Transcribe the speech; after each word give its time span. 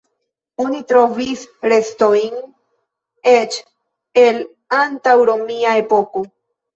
Oni 0.61 0.77
trovis 0.91 1.41
restojn 1.73 2.39
eĉ 3.33 3.57
el 4.23 4.39
antaŭromia 4.79 5.75
epoko. 5.83 6.25